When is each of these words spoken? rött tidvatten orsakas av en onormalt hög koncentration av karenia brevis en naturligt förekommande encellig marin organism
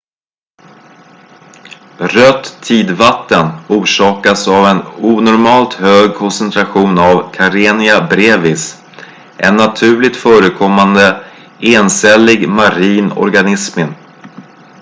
rött 1.97 2.57
tidvatten 2.61 3.49
orsakas 3.69 4.47
av 4.47 4.65
en 4.67 4.81
onormalt 4.97 5.73
hög 5.73 6.13
koncentration 6.15 6.99
av 6.99 7.31
karenia 7.31 8.01
brevis 8.01 8.81
en 9.37 9.55
naturligt 9.55 10.15
förekommande 10.17 11.23
encellig 11.59 12.49
marin 12.49 13.11
organism 13.11 13.81